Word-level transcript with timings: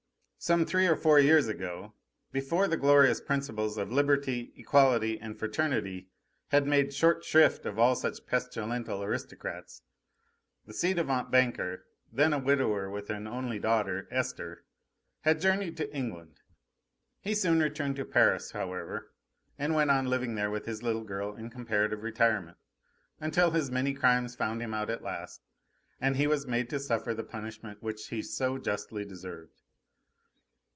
Some 0.43 0.65
three 0.65 0.87
or 0.87 0.95
four 0.95 1.19
years 1.19 1.47
ago, 1.47 1.93
before 2.31 2.67
the 2.67 2.75
glorious 2.75 3.21
principles 3.21 3.77
of 3.77 3.91
Liberty, 3.91 4.51
Equality, 4.55 5.19
and 5.21 5.37
Fraternity 5.37 6.09
had 6.47 6.65
made 6.65 6.95
short 6.95 7.23
shrift 7.23 7.63
of 7.67 7.77
all 7.77 7.93
such 7.93 8.25
pestilential 8.25 9.03
aristocrats, 9.03 9.83
the 10.65 10.73
ci 10.73 10.95
devant 10.95 11.29
banker, 11.29 11.85
then 12.11 12.33
a 12.33 12.39
widower 12.39 12.89
with 12.89 13.11
an 13.11 13.27
only 13.27 13.59
daughter, 13.59 14.07
Esther, 14.09 14.63
had 15.19 15.39
journeyed 15.39 15.77
to 15.77 15.95
England. 15.95 16.39
He 17.19 17.35
soon 17.35 17.59
returned 17.61 17.97
to 17.97 18.03
Paris, 18.05 18.49
however, 18.49 19.11
and 19.59 19.75
went 19.75 19.91
on 19.91 20.07
living 20.07 20.33
there 20.33 20.49
with 20.49 20.65
his 20.65 20.81
little 20.81 21.03
girl 21.03 21.35
in 21.35 21.51
comparative 21.51 22.01
retirement, 22.01 22.57
until 23.19 23.51
his 23.51 23.69
many 23.69 23.93
crimes 23.93 24.35
found 24.35 24.59
him 24.59 24.73
out 24.73 24.89
at 24.89 25.03
last 25.03 25.41
and 25.99 26.15
he 26.15 26.25
was 26.25 26.47
made 26.47 26.67
to 26.71 26.79
suffer 26.79 27.13
the 27.13 27.23
punishment 27.23 27.83
which 27.83 28.07
he 28.07 28.23
so 28.23 28.57
justly 28.57 29.05
deserved. 29.05 29.61